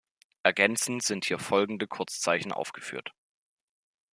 [0.41, 3.13] Ergänzend sind hier folgende Kurzzeichen aufgeführt.